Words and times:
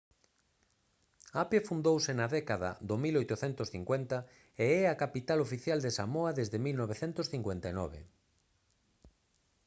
apia 1.41 1.65
fundouse 1.69 2.11
na 2.19 2.27
década 2.37 2.69
do 2.87 2.95
1850 3.03 4.17
e 4.63 4.65
é 4.79 4.83
a 4.89 4.99
capital 5.03 5.39
oficial 5.45 5.79
de 5.81 5.91
samoa 5.97 6.31
desde 6.39 6.57
1959 6.65 7.99